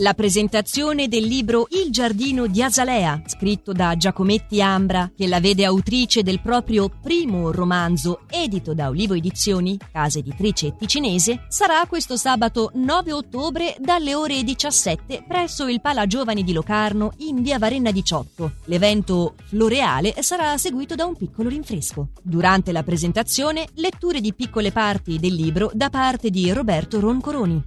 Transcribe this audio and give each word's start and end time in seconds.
La 0.00 0.14
presentazione 0.14 1.08
del 1.08 1.24
libro 1.24 1.66
Il 1.70 1.90
giardino 1.90 2.46
di 2.46 2.62
Azalea, 2.62 3.20
scritto 3.26 3.72
da 3.72 3.96
Giacometti 3.96 4.62
Ambra, 4.62 5.10
che 5.16 5.26
la 5.26 5.40
vede 5.40 5.64
autrice 5.64 6.22
del 6.22 6.40
proprio 6.40 6.88
primo 6.88 7.50
romanzo, 7.50 8.20
edito 8.30 8.74
da 8.74 8.90
Olivo 8.90 9.14
Edizioni, 9.14 9.76
casa 9.90 10.20
editrice 10.20 10.76
ticinese, 10.76 11.46
sarà 11.48 11.84
questo 11.88 12.16
sabato 12.16 12.70
9 12.74 13.12
ottobre 13.12 13.74
dalle 13.80 14.14
ore 14.14 14.44
17 14.44 15.24
presso 15.26 15.66
il 15.66 15.80
Pala 15.80 16.06
Giovani 16.06 16.44
di 16.44 16.52
Locarno 16.52 17.14
in 17.18 17.42
via 17.42 17.58
Varenna 17.58 17.90
18. 17.90 18.52
L'evento 18.66 19.34
floreale 19.46 20.14
sarà 20.22 20.56
seguito 20.58 20.94
da 20.94 21.06
un 21.06 21.16
piccolo 21.16 21.48
rinfresco. 21.48 22.10
Durante 22.22 22.70
la 22.70 22.84
presentazione, 22.84 23.66
letture 23.74 24.20
di 24.20 24.32
piccole 24.32 24.70
parti 24.70 25.18
del 25.18 25.34
libro 25.34 25.72
da 25.74 25.90
parte 25.90 26.30
di 26.30 26.52
Roberto 26.52 27.00
Roncoroni. 27.00 27.64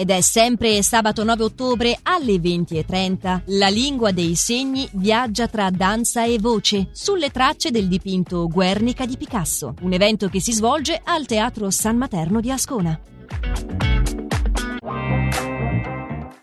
Ed 0.00 0.08
è 0.08 0.22
sempre 0.22 0.82
sabato 0.82 1.24
9 1.24 1.44
ottobre 1.44 1.98
alle 2.04 2.36
20.30. 2.36 3.42
La 3.58 3.68
lingua 3.68 4.12
dei 4.12 4.34
segni 4.34 4.88
viaggia 4.92 5.46
tra 5.46 5.68
danza 5.68 6.24
e 6.24 6.38
voce 6.38 6.88
sulle 6.92 7.28
tracce 7.28 7.70
del 7.70 7.86
dipinto 7.86 8.48
Guernica 8.48 9.04
di 9.04 9.18
Picasso, 9.18 9.74
un 9.82 9.92
evento 9.92 10.30
che 10.30 10.40
si 10.40 10.54
svolge 10.54 10.98
al 11.04 11.26
Teatro 11.26 11.68
San 11.68 11.98
Materno 11.98 12.40
di 12.40 12.50
Ascona. 12.50 12.98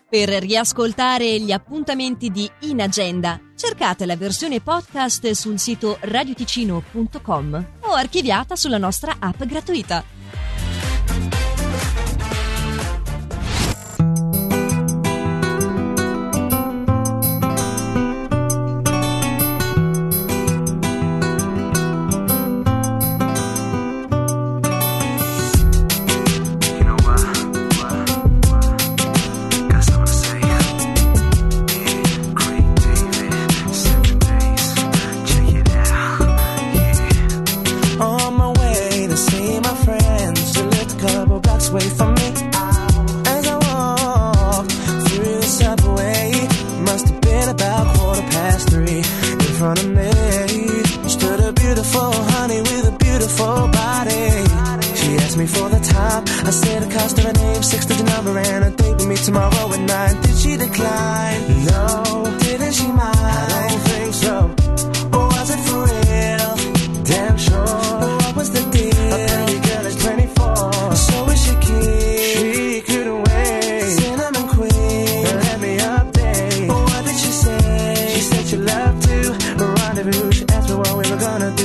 Per 0.08 0.28
riascoltare 0.28 1.40
gli 1.40 1.50
appuntamenti 1.50 2.30
di 2.30 2.48
In 2.60 2.80
Agenda, 2.80 3.40
cercate 3.56 4.06
la 4.06 4.14
versione 4.14 4.60
podcast 4.60 5.32
sul 5.32 5.58
sito 5.58 5.98
radioticino.com 5.98 7.66
o 7.80 7.90
archiviata 7.90 8.54
sulla 8.54 8.78
nostra 8.78 9.16
app 9.18 9.42
gratuita. 9.42 10.17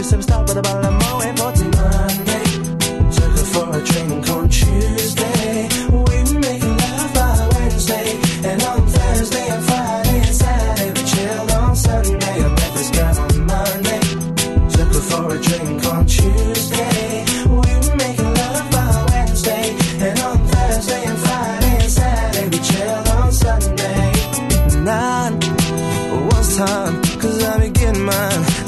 She 0.03 0.09
said, 0.09 0.23
stop, 0.23 0.47
but 0.47 0.57
about 0.57 0.83
a 0.83 1.02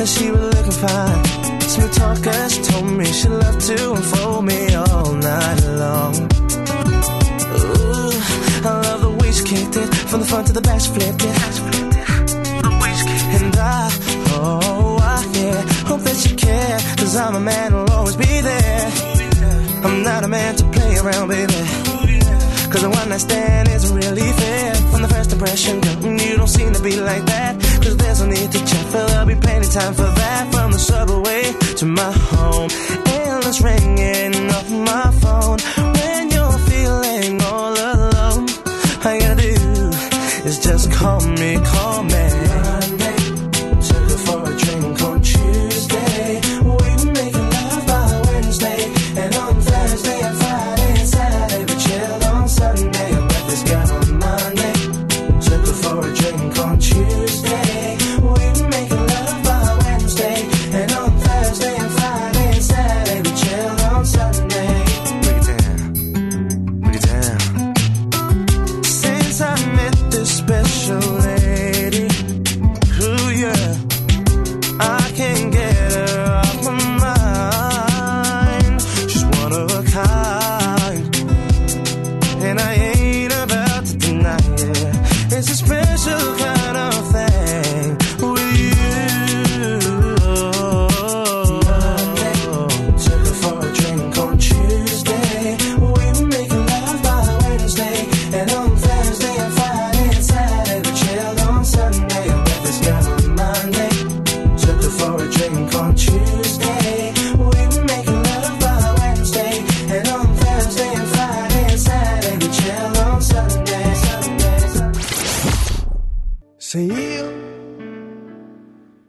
and 0.05 0.09
she 0.09 0.29
was 0.31 0.41
looking 0.55 0.71
fine. 0.71 1.25
Smooth 1.61 1.93
talker, 1.93 2.49
she 2.49 2.61
told 2.61 2.85
me 2.85 3.05
she 3.05 3.27
loved 3.27 3.61
to 3.61 3.93
unfold 3.93 4.45
me 4.45 4.75
all 4.75 5.13
night 5.13 5.61
long. 5.83 6.15
Ooh, 7.59 8.11
I 8.69 8.81
love 8.85 9.01
the 9.01 9.15
way 9.19 9.31
she 9.31 9.43
kicked 9.43 9.75
it 9.77 9.89
from 10.09 10.19
the 10.19 10.25
front 10.25 10.47
to 10.47 10.53
the 10.53 10.61
back, 10.61 10.79
she 10.79 10.89
flipped 10.89 11.23
it. 11.23 11.35
And 13.37 13.55
I, 13.57 13.89
oh, 14.31 14.97
I, 15.01 15.25
yeah, 15.33 15.61
hope 15.89 16.01
that 16.01 16.17
you 16.29 16.35
care, 16.35 16.77
cause 16.97 17.15
I'm 17.15 17.35
a 17.35 17.39
man 17.39 17.71
who'll 17.71 17.91
always 17.91 18.15
be 18.15 18.41
there. 18.41 18.91
I'm 19.83 20.03
not 20.03 20.23
a 20.23 20.27
man 20.27 20.55
to 20.55 20.63
play 20.65 20.97
around, 20.97 21.29
baby. 21.29 21.53
Cause 22.71 22.83
a 22.83 22.89
one 22.89 23.09
night 23.09 23.21
stand 23.21 23.69
isn't 23.69 23.95
really 23.95 24.29
fair. 24.41 24.75
From 24.91 25.01
the 25.01 25.07
first 25.07 25.31
impression, 25.31 25.81
girl, 25.81 26.19
you 26.21 26.37
don't 26.37 26.47
seem 26.47 26.73
to 26.73 26.81
be 26.81 26.99
like 26.99 27.25
that. 27.25 27.64
Cause 27.85 27.97
there's 27.97 28.19
no 28.19 28.25
need 28.25 28.51
to 28.51 28.65
check, 28.65 28.85
but 28.91 29.05
there'll 29.09 29.27
be 29.27 29.35
plenty 29.35 29.67
time 29.67 29.93
for 29.93 30.09
that. 30.21 30.51
From 30.51 30.71
the 30.71 30.79
subway 30.79 31.53
to 31.75 31.85
my 31.85 32.11
home, 32.11 32.71
endless 33.05 33.61
ringing 33.61 34.49
off 34.49 34.71
my 34.71 35.11
phone. 35.21 35.59
When 35.93 36.31
you're 36.31 36.57
feeling 36.69 37.39
all 37.43 37.73
alone, 37.73 38.49
all 39.05 39.13
you 39.13 39.21
gotta 39.21 39.35
do 39.35 39.91
is 40.49 40.57
just 40.57 40.91
call 40.93 41.21
me, 41.27 41.59
call 41.63 42.01
me. 42.05 42.44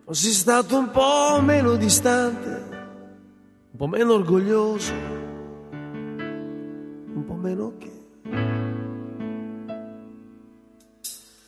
Fossi 0.06 0.31
stato 0.31 0.79
un 0.79 0.93
po' 0.93 1.41
meno 1.43 1.75
distante, 1.75 2.49
un 3.73 3.76
po' 3.76 3.88
meno 3.88 4.12
orgoglioso, 4.14 4.93
un 5.73 7.25
po' 7.26 7.35
meno 7.35 7.73
che. 7.76 7.91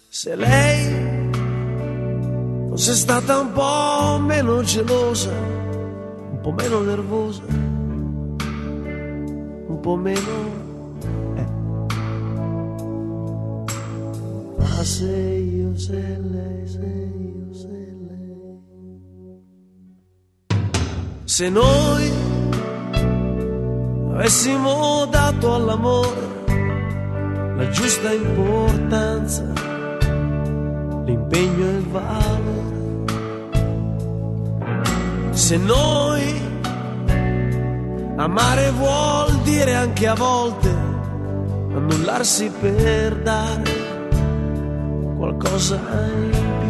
Se 0.08 0.34
lei 0.34 1.30
fosse 2.68 2.94
stata 2.94 3.38
un 3.38 3.52
po' 3.52 4.18
meno 4.18 4.60
gelosa, 4.64 5.30
un 5.30 6.40
po' 6.42 6.50
meno 6.50 6.80
nervosa, 6.80 7.44
un 9.68 9.78
po' 9.80 9.94
meno... 9.94 10.66
Eh. 11.36 11.46
Ma 14.58 14.82
se 14.82 15.06
io, 15.06 15.78
se 15.78 16.18
lei, 16.18 16.66
se 16.66 17.10
io, 17.20 17.54
se 17.54 17.68
lei... 17.68 17.87
Se 21.38 21.48
noi 21.50 22.12
avessimo 24.12 25.06
dato 25.08 25.54
all'amore 25.54 26.26
la 27.56 27.68
giusta 27.68 28.10
importanza, 28.10 29.44
l'impegno 31.04 31.64
e 31.64 31.76
il 31.76 31.86
valore. 31.92 32.86
Se 35.30 35.56
noi 35.58 36.40
amare 38.16 38.72
vuol 38.72 39.38
dire 39.44 39.76
anche 39.76 40.08
a 40.08 40.14
volte 40.14 40.68
annullarsi 41.72 42.50
per 42.60 43.14
dare 43.14 43.72
qualcosa 45.16 45.76
in 45.76 46.30
più. 46.58 46.67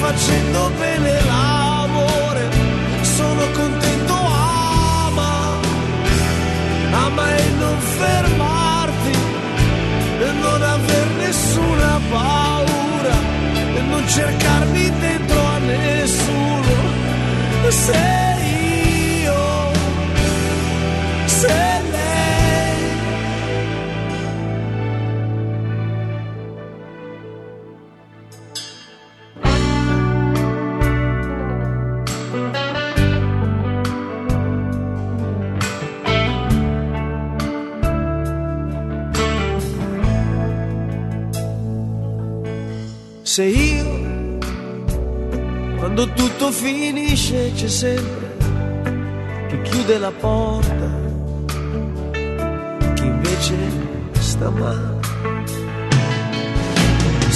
Facendo 0.00 0.70
bene 0.78 1.12
l'amore? 1.24 2.44
Sono 3.02 3.42
contento, 3.52 4.14
ama, 4.14 5.60
ama 6.92 7.36
e 7.36 7.48
non 7.58 7.78
fermarti 7.78 9.14
e 10.20 10.32
non 10.44 10.62
aver 10.62 11.06
nessuna 11.18 12.00
paura 12.10 13.16
e 13.74 13.80
non 13.90 14.08
cercarmi 14.08 14.90
dentro 15.00 15.40
a 15.40 15.58
nessuno. 15.58 16.74
Se 17.68 18.35
Se 43.26 43.42
io, 43.42 44.38
quando 45.78 46.08
tutto 46.12 46.52
finisce, 46.52 47.50
c'è 47.56 47.66
sempre 47.66 48.36
chi 49.48 49.62
chiude 49.62 49.98
la 49.98 50.12
porta, 50.12 50.90
chi 52.94 53.04
invece 53.04 53.56
sta 54.20 54.48
male. 54.50 54.95